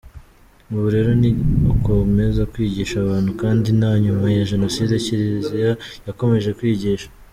Ubu 0.71 0.87
rero 0.95 1.11
ni 1.21 1.29
ugukomeza 1.59 2.41
kwigisha 2.51 2.95
abantu 2.99 3.31
kandi 3.41 3.67
na 3.79 3.91
nyuma 4.03 4.25
ya 4.37 4.43
Jenoside 4.51 4.93
Kiriziya 5.05 5.71
yakomeje 6.07 6.49
kwigisha. 6.59 7.07